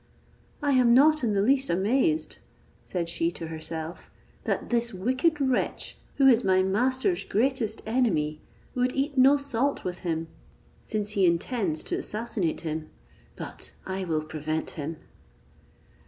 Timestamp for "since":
10.81-11.11